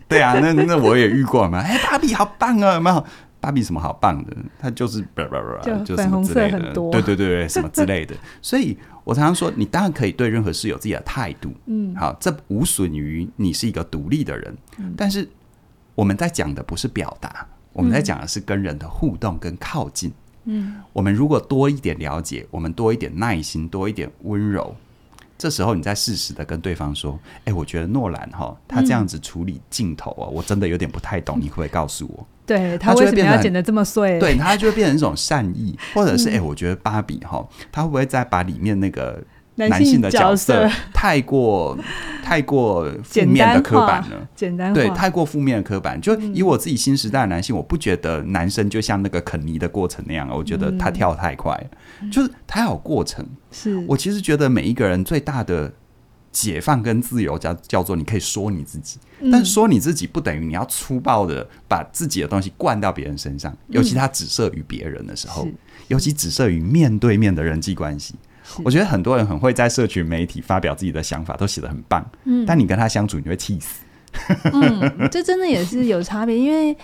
[0.07, 1.59] 对啊，那那我也遇过嘛。
[1.67, 3.05] 哎，芭比好棒啊，有没有？
[3.41, 4.37] 芭比什么好棒的？
[4.59, 5.01] 它就是
[5.83, 6.71] 就什么之类的。
[6.71, 8.15] 对对对对，什么之类的。
[8.41, 8.77] 所以
[9.11, 11.51] 我常常说，你当然可以对任何事有自己的态度。
[11.65, 14.57] 嗯，好，这无损于你是一个独立的人。
[14.77, 15.27] 嗯，但是
[15.95, 20.13] 我们在讲的不是表达，我们在讲的是跟人的互动跟靠近。
[20.45, 24.73] 嗯，我们如果多一点了解，我们多一点耐心，多一点温柔，
[25.41, 34.19] 这时候你再适时的跟对方说：“哎、欸，我觉得诺兰哈，他这样子处理镜头啊，嗯、我真的有点不太懂，你会不会告诉我？”对，他为什么要剪得这么碎？
[34.19, 39.19] 对，他就会变成一种善意，或者是哎、欸，我觉得芭比哈，他会不会再把里面那个。
[39.55, 41.77] 男性的角色 太过
[42.23, 45.99] 太过负面的刻板了，简单对，太过负面的刻板。
[45.99, 51.69] 就以我自己新时代的男性，我不觉得男生就像那个肯尼的过程那样，我觉得他跳太快，
[52.11, 53.25] 就是他有过程。
[53.51, 55.71] 是我其实觉得每一个人最大的
[56.31, 58.97] 解放跟自由叫叫做你可以说你自己，
[59.29, 65.45] 但说你自己不等于你要粗暴的把自己的东西灌到别人身上，尤其他只设于别人的时候，
[65.89, 68.15] 尤其只设于面对面的人际关系。
[68.63, 72.05] 我觉得很多人很会在社群媒体发表自己的想法，都写得很棒。
[72.25, 73.83] 嗯，但你跟他相处，你会气死。
[74.51, 76.75] 嗯，这真的也是有差别，因为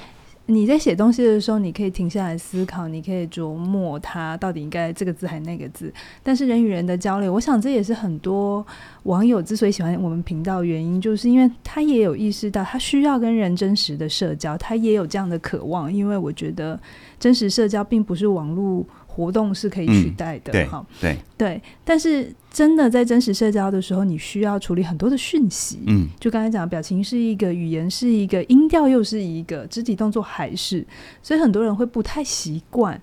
[0.45, 5.93] 你在写东西的时候，你可以停下来思考，你可以琢磨他到底应该这个字还是那个字。
[6.23, 8.65] 但是人与人的交流，我想这也是很多
[9.03, 15.91] 网友之所以喜欢我们频道的原因，就是因为他也有意识到他需要跟人真实的社交，他也有这样的渴望。
[15.91, 16.79] 因为我觉得
[17.19, 18.85] 真实社交并不是网络。
[19.17, 21.17] 活动是可以取代的，哈、嗯，对。
[21.35, 30.85] 对，但是真的在真实社交的时候，你需要处理很多的讯息，嗯，就刚才讲表情是一个，语言是一个，音调又是一个，肢体动作还是，
[31.23, 32.95] 所以很多人会不太习惯，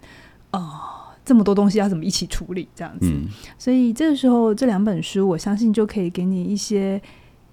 [0.53, 0.69] 哦、呃，
[1.25, 3.27] 这么多东西要怎么一起处理这样子，嗯、
[3.59, 7.03] 所以这个时候这两本书，我相信就可以给你一些。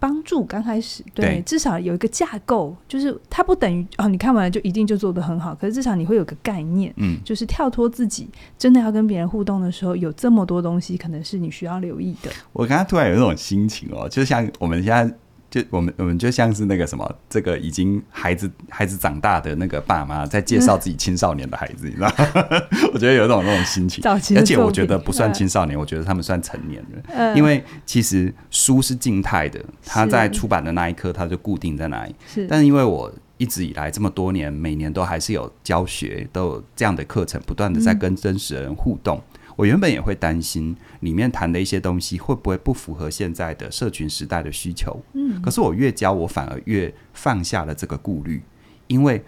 [0.01, 5.53] 帮助刚开始，对，对至少有一个架构，就是它不等于哦，你看完了就一定就做得很好。
[5.53, 12.31] 可是至少你会有个概念，嗯，就是跳脱自己，真的要跟别人互动的时候，有这么多东西，可能是你需要留意的。
[12.51, 15.15] 我刚刚突然有一种心情哦，就像我们现在。
[15.51, 22.13] 就我们我们就像是那个什么，这个已经孩子孩子长大的那个爸妈在介绍自己青少年的孩子，你知道吗？
[22.93, 32.15] 我觉得有一种那种心情，而且我觉得不算青少年，我觉得他们算成年人，因为其实书是静态的，它在出版的那一刻它就固定在那里。
[32.25, 39.21] 是，但是因为我一直以来这么多年，每年都还是有教学，都有这样的课程，不断的在跟真实的人互动。
[39.61, 44.99] 我原本也会担心里面谈的一些东西会不会不符合现在的社群时代的需求。
[45.13, 48.41] 嗯，可是我越教，我反而越放下了这个顾虑，
[48.87, 49.23] 因为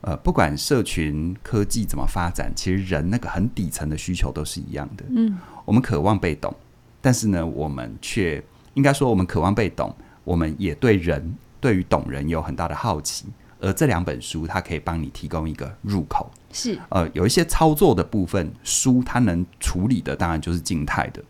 [0.00, 5.04] 呃，不管社群科技怎么发展，其实人那个很底层的需求都是一样的。
[5.10, 5.36] 嗯，
[5.66, 6.54] 我们渴望被懂，
[7.02, 13.26] 但是呢，我们却应该说，我们渴望被懂，我们也对人对于懂人有很大的好奇。
[13.60, 16.30] 而这两本书，它可以帮你提供一个入口。
[16.56, 21.22] 是，呃，有一些操作的部分，书它能处理的，当然就是静态的。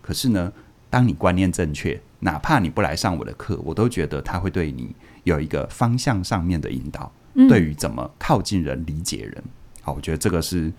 [0.00, 0.52] 可是呢，
[0.90, 4.92] 当你观念正确，哪怕你不来上我的课，我都觉得它会对你
[5.22, 9.44] 有一个方向上面的引导，嗯、对于怎么靠近人、理解人。
[9.82, 10.72] 好，我觉得这个是。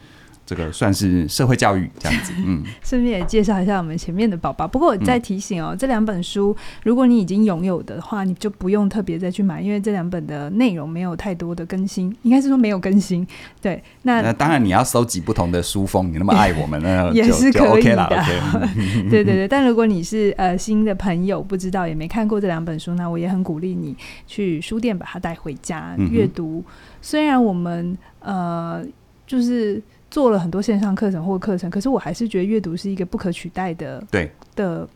[0.54, 4.68] 这个算是社会教育这样子， 嗯，顺便也介绍一下我们前面的宝宝。
[4.68, 13.26] 不过我再提醒哦，嗯、这两本书，如果你已经拥有的话，你就不用特别再去买，因为这两本的内容没有太多的更新，应该是说没有更新。
[13.60, 18.04] 对，那，那当然你要收集不同的书风，你那么爱我们呢， 也是可以的。
[18.06, 23.96] OK、对 对对，但如果你是呃新的朋友，不知道也没看过这两本书，那我也很鼓励你
[24.28, 26.64] 去书店把它带回家阅读。
[27.02, 28.86] 虽然我们呃
[29.26, 29.82] 就是。
[30.14, 34.88] 做了很多线上课程或课程，可是我还是觉得阅读是一个不可取代的对的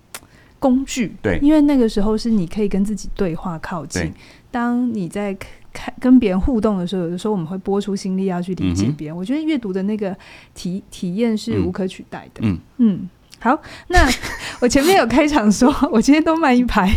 [0.59, 1.15] 工具。
[1.23, 4.13] 对，因为那个时候是你可以跟自己对话、靠近。
[4.51, 5.35] 当你在
[5.73, 9.15] 看跟别人互动的时候，有的时候我们会拨出心力要去理解别人。
[9.15, 10.15] 嗯、我觉得阅读的那个
[10.53, 12.41] 体体验是无可取代的。
[12.43, 13.09] 嗯嗯。
[13.39, 13.57] 好，
[13.89, 14.07] 那
[14.59, 16.89] 我前面有开场说，我今天都慢一拍。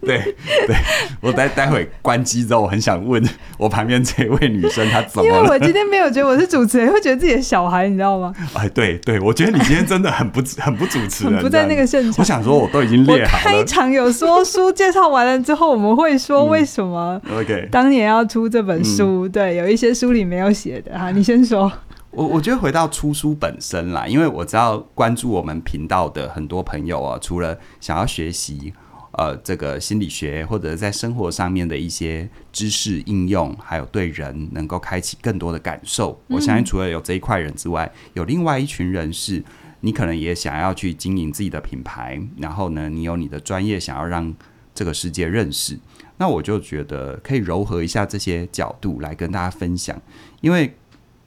[0.00, 0.34] 对
[0.66, 0.76] 对，
[1.20, 3.22] 我待待会关机之后，我很想问
[3.56, 5.36] 我旁边这位女生她怎么了？
[5.36, 8.34] 因为我今天没有觉得我是主持人，会觉得自己的小孩，你知道吗？
[8.54, 12.14] 哎，对对，我觉得你今天真的很不 很不主持人，不在那个现场。
[12.18, 13.42] 我想说，我都已经列好了。
[13.44, 21.70] 开场有说书介绍完了之后，我们会说为什么？OK，当年要出这本书，对，有一些书里没有写的哈，你先说。
[22.14, 28.72] 我我觉得回到出书本身啦，因为我知道关注我们频道的很多朋友啊，除了想要学习
[29.12, 36.20] 呃这个心理学或者在生活上面的一些知识应用，还有对人能够开启更多的感受。
[36.28, 39.42] 我相信除了有这一块人之外，有另外一群人是
[39.80, 44.32] 你可能也想要去经营自己的品牌，然后呢，你有你的专业想要让
[44.72, 45.78] 这个世界认识。
[46.16, 50.00] 那我就觉得可以柔和一下这些角度来跟大家分享，
[50.40, 50.72] 因为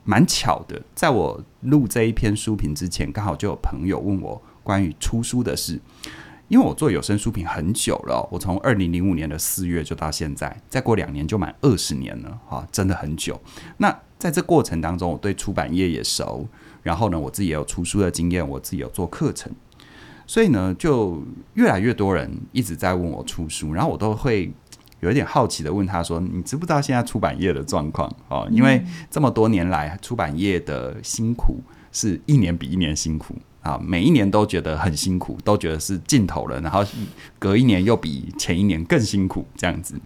[0.08, 5.80] 蛮巧的，在我录这一篇书评之前，刚好就有朋友问我关于出书的事。
[6.48, 13.38] 因为我做有声书评很久了，我从二零零五年的四月就到现在，再过两年就满二十年了，哈，真的很久。
[13.76, 16.48] 那在这过程当中，我对出版业也熟，
[16.84, 19.52] 然后呢，我自己也有出书的经验，我自己有做课程。
[20.26, 21.22] 所以呢，就
[21.56, 24.50] 越来越多人一直在问我出书，然后我都会
[25.00, 28.12] 有一点好奇的问他说：“你知不知道现在出版业的状况？
[28.30, 36.84] 哦，因为这么多年来，出版业的辛苦是一年比一年辛苦啊，每一年都觉得很辛苦，都觉得是尽头了，然后
[37.38, 40.00] 隔一年又比前一年更辛苦，这样子。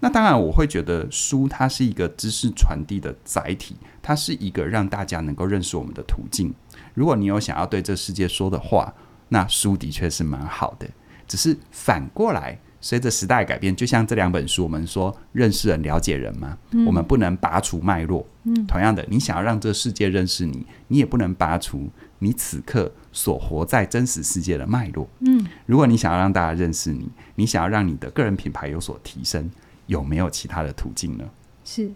[0.00, 6.52] 那当然，我会觉得书它是一个知识传递的载体，它是一个让大家能够认识我们的途径。
[6.94, 8.92] 如果你有想要对这世界说的话，
[9.28, 10.88] 那书的确是蛮好的，
[11.28, 18.26] 只是反过来，随着时代改变，就像这两本书，我们说认识人、了解人嘛，嗯、我们不能拔除脉络。
[18.42, 25.08] 嗯，同样的，你想要让这个世界认识你，你也不能拔除你此刻所活在真实世界的脉络。
[25.20, 29.48] 嗯，如果你想要让大家认识你，你想要让你的个人品牌有所提升，
[29.86, 31.24] 有没有其他的途径呢？
[31.64, 31.90] 是。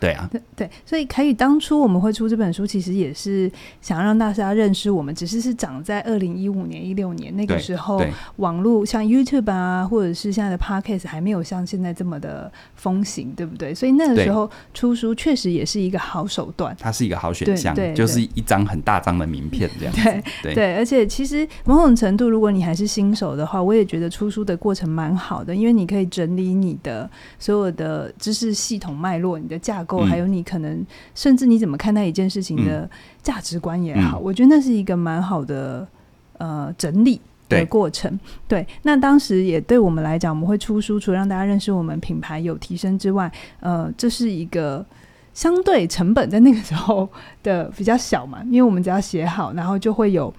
[0.00, 3.50] 对啊，对对，所以凯宇当初我们会出这本书，其实也是
[3.80, 8.00] 想让大家认识我们，只是是长在二零一五年、一六年那个时候，
[8.36, 13.74] 网络像 YouTube 啊，或者是现在的 Podcast 还没有像现在这么的风行，对不对？
[13.74, 30.04] 所以那个时候出书确实也是一个好手段，它是一个好选项，对对对，就是一张很大张的名片这样对，对，而且其实某种程度，如果你还是新手的话，我也觉得出书的过程蛮好的，因为你可以整理你的所有的知识系统脉络，你的架构。
[30.04, 32.88] 还有你可能甚至你怎么看待一件事情的
[33.22, 35.86] 价值观也好，嗯、我觉得那是一个蛮好的
[36.38, 38.18] 呃整理的过程。
[38.46, 44.84] 对，那当时也对我们来讲，我们会出书，除了让大家认识我们品牌有提升之外，呃，这是一个
[45.34, 47.08] 相对成本在那个时候
[47.42, 50.32] 的比较小嘛，因为我们只要写好，然后就会有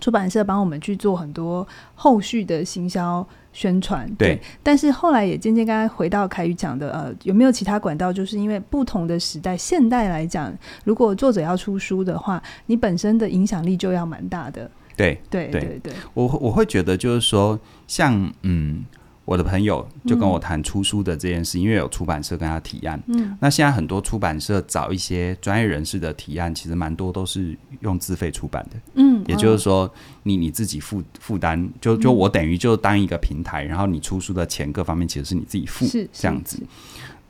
[0.00, 3.26] 出版社帮我们去做很多后续的行销。
[3.52, 8.12] 宣传对，对，但是后来也渐渐刚刚回到凯宇讲的，呃，有没有其他管道？
[8.12, 14.70] 就是因为不同的时代，现代来讲，如果作者要出书的话，你本身的影响力就要蛮大的。
[14.96, 15.92] 对，对，对，对，对。
[16.14, 17.58] 我我会觉得就是说，
[17.88, 18.84] 像嗯。
[19.30, 23.00] 我的朋友就跟我谈出书的这件事，嗯，因为有出版社跟他提案。
[23.06, 28.76] 嗯，那现在很多出版社找一些专业人士的提案，其实蛮多都是用自费出版的。
[28.94, 29.88] 嗯，也就是说，
[30.24, 36.60] 你你自己负负担，就就我等于就当一个平台，然后你出书的钱各方面其实是你自己付，是这样子。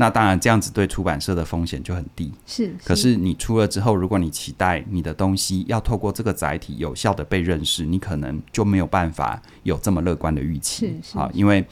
[0.00, 2.32] 那当然，这样子对出版社的风险就很低。
[2.46, 10.86] 是，是，可是你出了之后，如果你期待你的东西要透过这个载体有效的被认识，你可能就没有办法有这么乐观的预期。
[11.02, 11.62] 是，是，啊，因为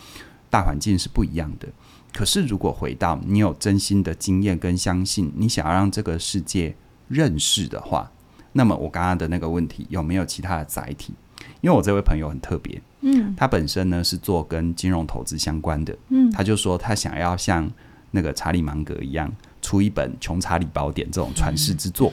[0.50, 1.66] 大环境是不一样的。
[2.12, 6.76] 可是如果回到你有真心的经验跟相信，你想要让这个世界
[7.08, 8.12] 认识的话，
[8.52, 11.14] 那么我刚刚的那个问题有没有其他的载体？
[11.62, 17.66] 因为我这位朋友很特别，嗯，他本身呢是做跟金融投资相关的，嗯，他就说他想要像。
[18.10, 22.12] 那个查理芒格一样出一本《穷查理宝典》这种传世之作，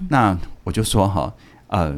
[0.00, 1.32] 嗯，那我就说哈，
[1.68, 1.96] 呃，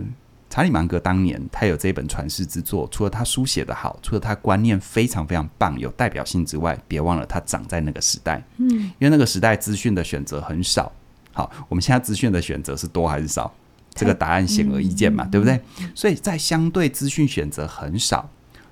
[0.49, 10.93] 查理芒格当年他有这本传世之作，除了他书写得好，除了他观念非常非常棒、有代表性之外，别忘了他长在那个时代，嗯，因为那个时代资讯的选择很少。
[11.33, 13.53] 好，我们现在资讯的选择是多还是少？
[13.95, 15.61] 这个答案显而易见嘛，嗯，对不对？
[15.95, 18.29] 所以在相对资讯选择很少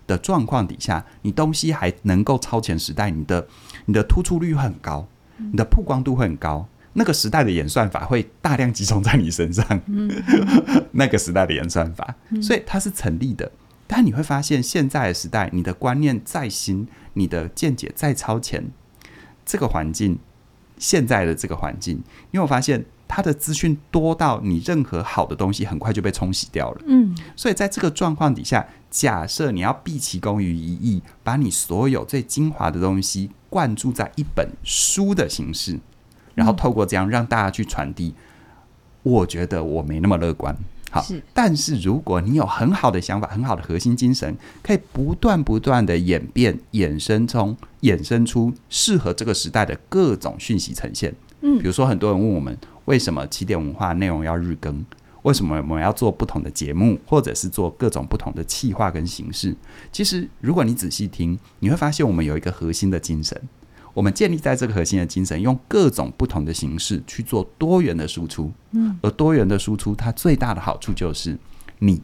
[0.06, 3.44] 的状况底下，你东西还能够超前时代，你的。
[3.86, 6.68] 你的突出率会很高，你的曝光度会很高。
[6.94, 9.64] 那个时代的演算法会大量集中在你身上，
[10.92, 13.50] 那个时代的演算法，所以它是成立的。
[13.86, 18.70] 但你会发现，现在的时代，你的观念再新，你的见解再超前，
[19.44, 20.18] 这个环境，
[20.78, 21.96] 现在的这个环境，
[22.30, 22.84] 因为我发现。
[23.14, 26.80] 它的资讯多到你任何好的东西很快就被冲洗掉了。
[26.86, 35.80] 嗯，所以在这个状况底下，假设你要毕其功于一役，把你所有最精华的东西灌注在一本书的形式，
[36.34, 38.14] 然后透过这样让大家去传递，
[39.02, 40.54] 我觉得我没那么乐观。
[40.90, 41.02] 好，
[41.32, 51.14] 但是如果你有很好的想法、很好的核心精神，可以不断不断的演变、衍生从衍生出适合这个时代的各种讯息呈现。
[51.40, 52.56] 嗯，比如说很多人问我们。
[52.86, 54.84] 为什么起点文化内容要日更？
[55.22, 59.56] 为什么我们要做不同的节目，或者是做各种不同的企划跟形式？
[59.92, 63.40] 其实，如果你仔细听，你会发现我们有一个核心的精神。
[63.94, 68.50] 我们建立在这个核心的精神，用各种不同的形式去做多元的输出。
[68.70, 71.38] 嗯，而多元的输出，它最大的好处就是，
[71.78, 72.00] 你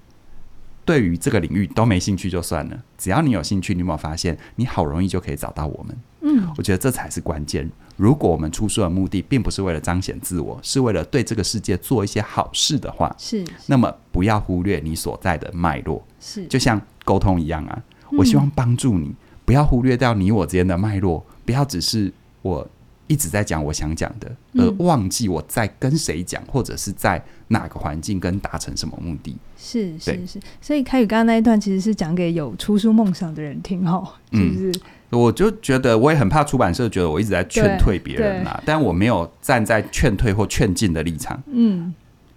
[0.85, 5.97] 对于这个领域都没兴趣就算了，只要你有兴趣，你有没有发现，你好容易就可以找到我们？
[6.21, 7.71] 嗯，我觉得这才是关键。
[7.97, 16.05] 如果我们出书的目的并不是为了彰显自我，是为了对这个世界做一些好事的话，是，那么不要忽略你所在的脉络。
[16.21, 21.25] 是，就像沟通一样啊，我希望帮助你，不要忽略掉你我之间的脉络。
[21.45, 22.69] 不要只是我
[23.09, 29.37] 一直在讲我想讲的，而忘记我在跟谁讲，或者是在哪个环境跟达成什么目的。
[29.57, 34.71] 是是是，所以凯宇刚刚那一段其实是讲给有出书梦想的人听哦，就是、
[35.11, 41.43] 嗯、我就觉得我也很怕出版社觉得我一直在劝退别人啊，但我没有站在劝退或劝进的立场。
[41.47, 41.93] 嗯，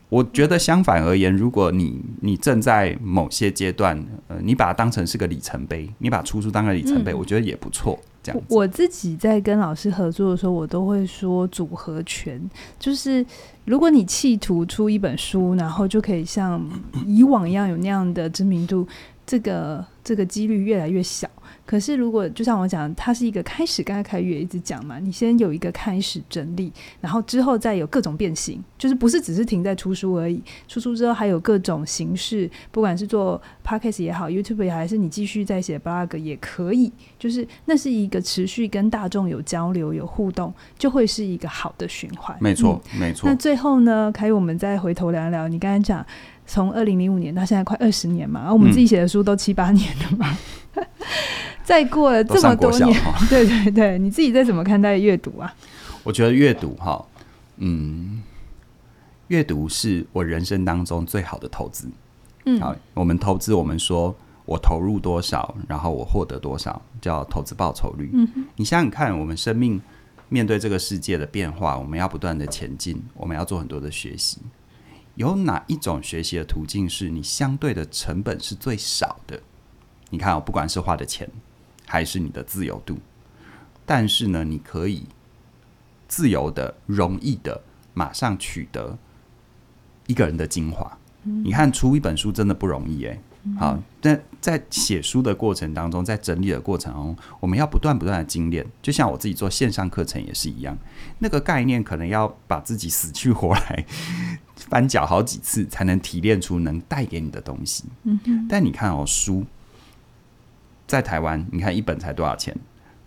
[0.10, 8.00] 我觉得相反而言，如果你你正在某些阶段，呃，你把它当成是个里程碑，你把出书当个里程碑，嗯、我觉得也不错。
[8.48, 12.40] 我自己在跟老师合作的时候，我都会说组合拳，
[12.80, 13.26] 就是
[13.66, 16.64] 如果你企图出一本书，然后就可以像
[17.06, 18.88] 以往一样有那样的知名度，
[19.26, 21.28] 这个这个几率越来越小。
[21.66, 30.44] 可是，如果就像我讲，它是一个开始，刚才凯宇也一直讲嘛，你先有一个开始整理，然后之后再有各种变形，就是不是只是停在出书而已。
[30.68, 42.36] 出书之后还有各种形式，不管是做 Podcast 也好，YouTube 也好，还是你继续在写 Blog 也可以，就是那是一个持续跟大众有交流、有互动，就会是一个好的循环。
[42.42, 43.30] 没错，嗯、没错。
[43.30, 46.06] 那最后呢，凯宇，我们再回头聊一聊，你刚才讲
[46.46, 50.38] 从二零零五年到现在快二十年嘛，然后我们自己写的书都七八年了嘛。
[50.76, 50.86] 嗯
[51.72, 55.56] 再过了这么多年， 对对对，你自己在怎么看待阅读啊？
[56.04, 57.02] 我觉得阅读哈，
[57.60, 58.22] 嗯，
[59.30, 61.90] 阅读是我人生当中最好的投资。
[62.44, 68.10] 嗯，好，我们投资，我们说我投入多少，然后我获得多少，叫投资报酬率。
[68.12, 69.82] 嗯哼，你想想看，我们生命
[70.28, 74.40] 面对这个世界的变化，我们要不断的前进，我们要做很多的学习。
[75.16, 79.40] 有哪一种学习的途径是你相对的成本是最少的？
[80.10, 81.30] 你看，我不管是花的钱。
[81.92, 82.98] 还是你的自由度，
[83.86, 85.04] 但是呢，你可以
[86.08, 87.62] 自由的、容易的，
[87.94, 88.98] 马上取得
[90.08, 90.90] 一个人的精华。
[91.24, 93.20] 嗯、你看，出一本书真的不容易诶。
[93.44, 98.66] 嗯、好，但在写书的过程当中，在整理的过程中，我们要不断不断的精炼。
[98.82, 100.78] 就像我自己做线上课程也是一样，
[101.20, 103.86] 那个概念可能要把自己死去活来
[104.56, 107.84] 翻搅好几次，才能提炼出能带给你的东西。
[108.04, 109.46] 嗯，但你看哦，书。
[110.92, 112.54] 在台湾，你看一本才多少钱？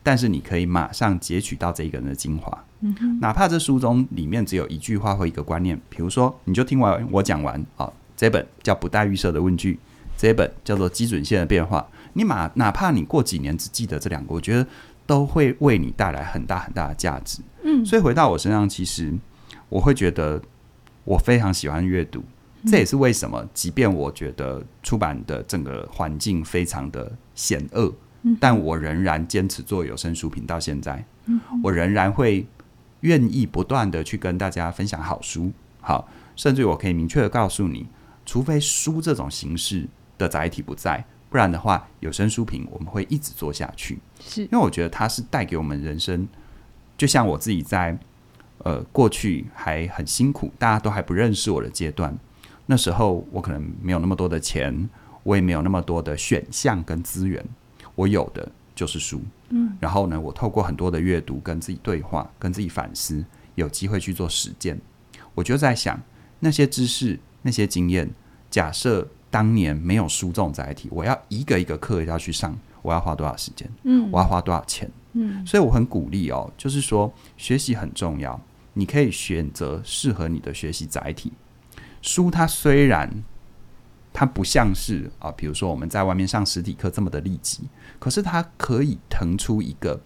[0.03, 2.65] 但是你可以马上截取到这一个人的精华，
[3.21, 9.79] 哪怕这书中里面只有一句话或一个观念，比如说，你就听完我讲完，啊，这本叫不带预设的问句，
[10.17, 14.67] 这本叫做基准线的变化，你马哪怕你过几年只记得这两个，我觉得
[15.05, 17.43] 都会为你带来很大很大的价值。
[17.65, 19.13] 嗯，所以回到我身上，其实
[19.69, 20.41] 我会觉得
[21.05, 22.25] 我非常喜欢阅读。
[22.67, 27.93] 这也是为什么，即便我觉得出版的整个环境非常的险恶，
[28.41, 31.05] 但我仍然坚持做有声书评到现在。
[31.63, 32.47] 我仍然会
[33.01, 37.87] 愿意不断的去跟大家分享好书，好，甚至我可以明确的告诉你，
[38.25, 43.99] 除非书这种形式的载体不在，不然的话，有声书评我们会一直做下去。
[44.21, 46.27] 是因为我觉得它是带给我们人生，
[46.97, 47.99] 就像我自己在
[48.59, 52.17] 呃过去还很辛苦，大家都还不认识我的阶段。
[52.67, 54.89] 那时候我可能没有那么多的钱，
[55.23, 57.45] 我也没有那么多的选项跟资源，
[57.95, 59.21] 我有的就是书。
[59.51, 63.25] 嗯，然后呢，我透过很多的阅读跟自己对话，跟自己反思，
[63.55, 64.81] 有机会去做实践。
[65.35, 66.01] 我就在想，
[66.41, 68.11] 那些知识、那些经验，
[68.51, 73.69] 假设当年没有书这种载体，我要一个一个课要去上，我要花多少时间？
[73.83, 74.91] 嗯，我要花多少钱？
[75.13, 78.41] 嗯，所以我很鼓励哦，就是说学习很重要，
[78.73, 81.33] 你可以选择适合你的学习载体。
[82.05, 83.25] 书它虽然
[84.13, 87.63] 它不像是啊，比如说我们在外面上实体课这么的利己，
[87.99, 89.99] 可是它可以腾出一个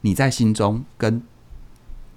[0.00, 1.22] 你在心中跟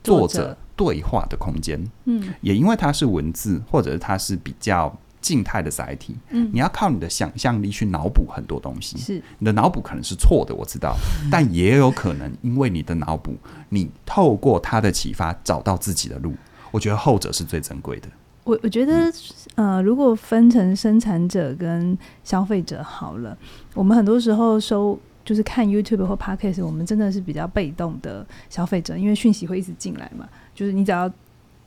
[0.02, 1.86] 作者对话的空间。
[2.06, 8.98] 嗯，也因为它是文字，或者是它是比较静态的载体，嗯，你要靠你的想象力去脑补很多东西。
[8.98, 10.96] 是你的脑补可能是错的，我知道，
[11.30, 13.36] 但也有可能因为你的脑补，
[13.68, 16.34] 你透过他的启发找到自己的路。
[16.72, 18.08] 我觉得后者是最珍贵的。
[18.46, 19.12] 我我觉得，
[19.56, 23.38] 呃，如果分成生产者跟消费者好了，
[23.74, 31.12] 我们很多时候收就是看 YouTube 或 Podcast，我们真的是比较被动的消费者，因为讯息会一直进来嘛，就是你只要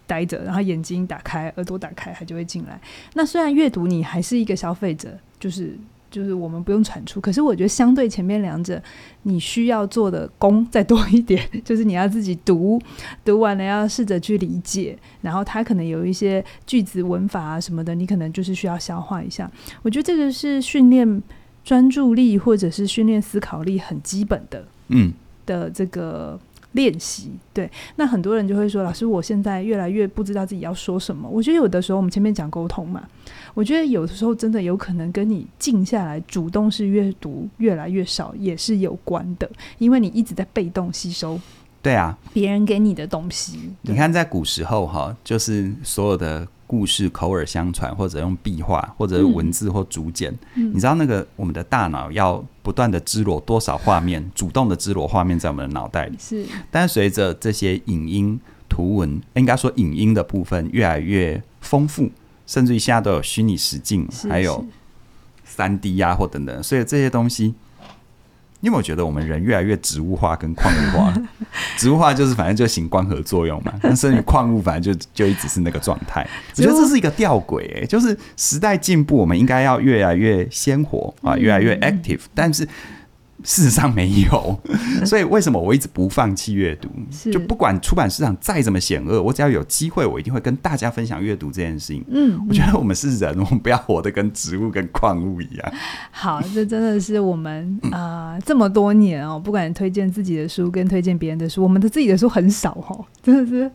[0.07, 2.81] 待着，然后眼睛打开，耳朵打开，它就会进来。
[3.15, 5.77] 那虽然阅读你还是一个消费者，就是
[6.11, 8.83] 就是我们不用产出，可是我觉得相对前面两者，
[9.25, 12.81] 你需要做的功再多一点， 就是你要自己读，
[13.25, 19.51] 读完了要试着去理解，然后它可能有一些句子文法啊什么的，你可能就是需要消化一下。
[19.83, 21.23] 我觉得这个是训练
[21.65, 25.13] 专注力或者是训练思考力很基本的，嗯，
[25.45, 26.39] 的这个。
[26.73, 33.03] 练习对，那很多人就会说：“老师，我现在越来越不知道自己要说什么。”我觉得有的时候，我们前面讲沟通嘛，
[33.55, 41.41] 我觉得有的时候真的有可能跟你静下来、主动式阅读越来越少也是有关的，因为你一直在被动吸收。
[41.81, 43.59] 对啊，别人给你的东西。
[43.83, 46.47] 你看，在古时候哈，就是所有的。
[46.69, 56.17] 故事口耳相传，或者用壁画，或者文字或竹简，嗯，你知道那个我们的大脑要不断的支罗多少画面，主动的支罗画面在我们的脑袋里。
[56.21, 58.39] 是，但随着这些影音、
[58.69, 62.11] 图文，应该说影音的部分越来越丰富，
[62.47, 64.65] 甚至于现在都有虚拟实境，还有
[65.43, 67.55] 三 D 呀或等等，所以这些东西。
[68.61, 71.15] 你有没有觉得我们人越来越植物化跟矿物化？
[71.79, 76.27] 植物化就是反正就行光合作用嘛，但甚至矿物反正就就一直是那个状态。
[76.57, 82.67] 我觉得这是一个吊诡，哎，就是时代进步，我们应该要越来越鲜活啊，越来越 active，但是。
[83.45, 84.61] 事实上没有，
[85.07, 86.89] 所以为什么我一直不放弃阅读？
[87.31, 92.05] 就不管出版市场再怎么险恶，我只要有机会，我一定会跟大家分享阅读这件事情。
[92.09, 95.73] 嗯，我觉得我们是人，我们不要活得跟植物、跟矿物一样。
[96.11, 103.71] 好，这真的是我们啊、呃，这么多年哦，不管推荐自己的书跟推荐别人的书，我们的自己的书很少哦，真的是。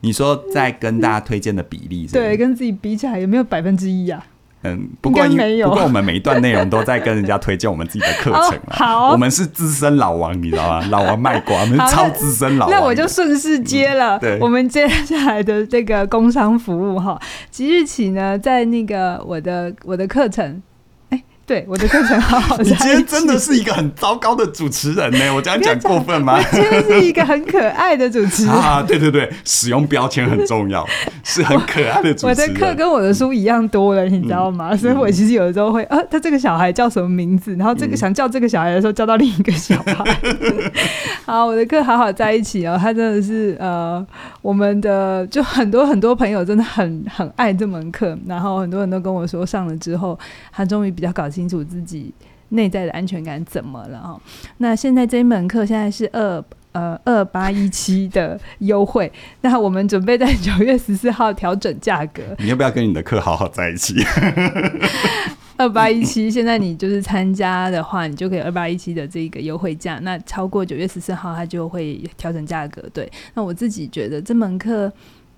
[0.00, 4.24] 你说在跟大家推荐的比例是是，对，跟自己比起来有没有百分之一啊？
[4.62, 10.86] 嗯，不过不过我们每一段内容都在跟人家推荐我们自己的课程、 哦、好，我们是资深老王，你知道吗？
[10.90, 12.74] 老王卖瓜，我们是超资深老王。
[12.74, 14.20] 那我就顺势接了、嗯。
[14.20, 20.62] 对，我们接下来的这个工商服务哈，即日起呢，在那个我的我的课程。
[21.48, 22.58] 对我的课程好好。
[22.58, 25.34] 你今天真的是一个很糟糕的主持人呢？
[25.34, 26.36] 我这样讲过分吗？
[26.36, 28.84] 我今天是一个很可爱的主持人 啊！
[28.86, 30.86] 对对对，使用标签很重要，
[31.24, 32.28] 是很可爱的主持人。
[32.28, 34.68] 我的课跟我的书一样多了，你知道吗？
[34.72, 37.56] 嗯、所以我其实有的时候会，呃、啊，他这个小孩叫什么名字？
[37.56, 40.20] 然后这个想叫这个小孩的时候，叫到另一个小孩。
[41.24, 42.78] 好，我的课好好在一起哦。
[42.78, 44.06] 他真的是呃，
[44.48, 50.18] 我们的就很多很多朋友真的很 很爱这门课，然后很多人都跟我说上了之后，
[50.50, 51.28] 他终于比较搞。
[51.28, 52.10] 清楚自己
[52.48, 54.18] 内在的安全感怎么了哈？
[54.56, 56.42] 那现在这一门课现在是二
[56.72, 62.22] 呃二八一七的优惠， 那我们准备在九月十四号调整价格。
[62.38, 63.94] 你要不要跟你的课好好在一起？
[65.58, 69.98] 二八一七， 现在你就是参加的话，你就可以二八一七的这个优惠价。
[69.98, 72.82] 那超过九月十四号，它就会调整价格。
[72.94, 74.90] 对，那我自己觉得这门课，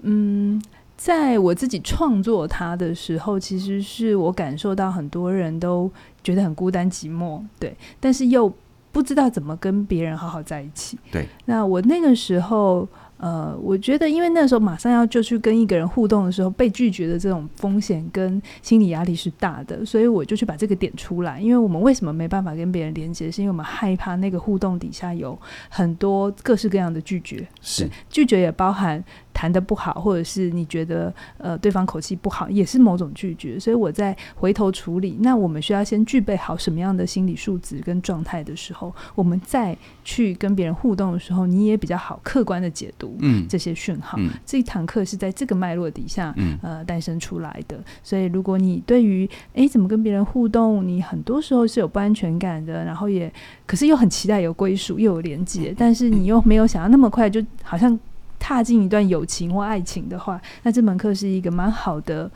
[0.02, 0.62] 嗯。
[0.96, 5.90] 在我自己创作它的时候，其实是我感受到很多人都
[6.22, 8.52] 觉得很孤单寂寞，对，但是又
[8.92, 10.98] 不知道怎么跟别人好好在一起。
[11.10, 12.86] 对，那我那个时候。
[13.20, 21.38] 呃，我觉得，因为那时候马上要就去跟一个人互动的时候，被拒绝的这种风险跟心理压力是大的，所以我就去把这个点出来。
[21.38, 27.46] 因为我们为什么没办法跟别人连接，是因为我们害怕那个互动底下有很多各式各样的拒绝。
[27.60, 33.58] 是，拒绝也包含谈的不好，或者是你觉得呃对方口气不好，也是某种拒绝。
[33.58, 43.16] 所以我在回头处理，那我们需要先具备好什么样的心理素质跟状态的时候，我们再去跟别人互动的时候，你也比较好客观的解读。
[43.20, 47.78] 嗯，这些讯号，嗯，这一堂课是在这个脉络底下，嗯，呃，诞生出来的。
[48.02, 53.32] 所以，如果你对于哎怎么跟别人互动，你很多时候是有不安全感的，然后也
[53.66, 57.98] 可是又很期待有归属又有连接，但是你又没有想要那么快就好像
[58.40, 62.28] 踏进一段友情或爱情的话，那这门课是一个蛮好的。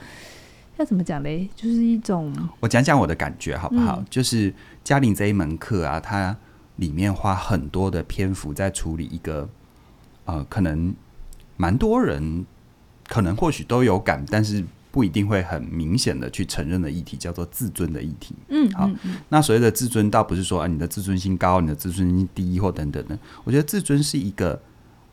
[0.76, 1.48] 要怎么讲嘞？
[1.56, 3.96] 就是一种我讲讲我的感觉好不好？
[3.98, 6.36] 嗯，就是嘉玲这一门课啊，它
[6.76, 9.48] 里面花很多的篇幅在处理一个。
[10.26, 10.94] 呃，可能
[11.58, 12.46] 蛮多人
[13.06, 18.34] 可能或许都有感，但是不一定会很明显的去承认的议题，叫做自尊的议题。
[18.48, 18.90] 嗯，好，
[19.28, 23.18] 那所谓的自尊，倒不是说啊，你的自尊心高，你的自尊心低或等等的。
[23.44, 24.58] 我觉得自尊是一个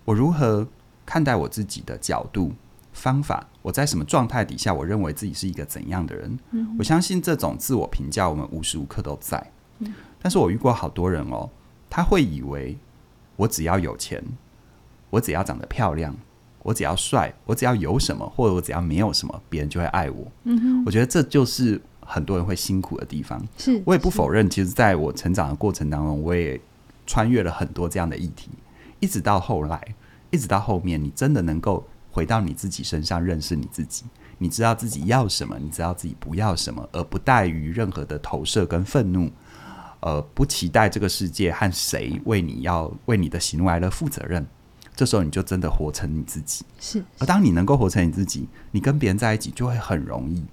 [0.06, 0.66] 我如何
[1.06, 2.54] 看待我自己的角度、
[2.94, 3.48] 方法。
[3.62, 6.40] 我在什么状态底下，我认为自己是一个怎样的人？
[6.52, 9.52] 嗯，我相信这种自我评价，我们无时无刻都在。
[9.80, 11.50] 嗯，但是我遇过好多人哦，
[11.90, 12.78] 他会以为
[13.36, 14.24] 我只要有钱。
[15.12, 16.16] 我只要长得漂亮，
[16.64, 20.26] 我只要帅，我只要有什么，或者我只要没有什么，别人就会爱我。
[20.86, 23.46] 我觉得这就是很多人会辛苦的地方。
[23.58, 26.58] 是，我也不否认，其实在我成长的过程当中，我也
[27.06, 28.52] 穿越了很多这样的议题，
[29.02, 29.96] 一直到后来，
[30.32, 34.06] 一直到后面，你真的能够回到你自己身上，认识你自己。
[34.40, 39.30] 你知道自己要什么，你知道自己不要什么，而不带于任何的投射跟愤怒，
[40.00, 44.44] 呃，不期待这个世界和谁为你要为你的喜怒哀乐负责任。
[44.96, 46.66] 这时候你就真的活成你自己。
[46.80, 47.04] 是。
[47.20, 50.44] 而当你能够活成你自己，你跟别人在一起就会很容易。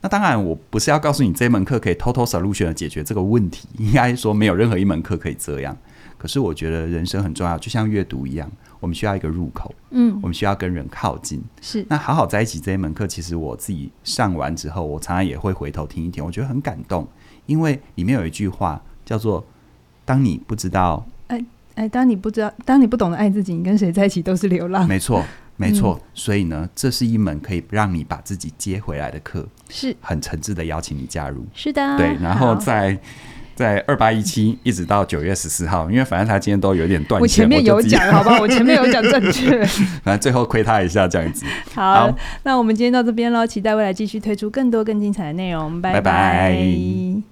[0.00, 5.76] 那当然，我不是要告诉你这门课可以 total solution 的解决这个问题，应该说没有任何一门课可以这样。
[6.18, 8.50] 可是我觉得人生很重要，就像阅读一样。
[8.78, 11.42] 我们需要一个入口，嗯，我们需要跟人靠近。
[11.62, 17.08] 是，那好好在一起这一门课，其实我自己上完之后，我常常也会回头听一听，我觉得很感动，
[17.46, 19.44] 因为里面有一句话叫做
[20.04, 21.42] ：“当你不知道，哎
[21.74, 25.24] 哎，当你不知道，当你不懂得爱自己，你跟谁在一起都是流浪。”没错，
[25.56, 25.98] 没错。
[25.98, 31.46] 嗯、所以呢，这是一门可以让你把自己接回来的课，是很诚挚的邀请你加入。
[31.54, 33.00] 是的，对，然后在。
[33.56, 38.38] 在二八一七一直到九月十四号，因为反正他今天都有点断线，我前面有讲， 好不好？
[38.38, 39.64] 我前面有讲正确，
[40.04, 41.44] 反正最后亏他一下这样子。
[41.74, 46.00] 好，好，那我们今天到这边喽，期待未来继续推出更多更精彩的内容，拜拜。
[46.00, 47.26] 拜拜。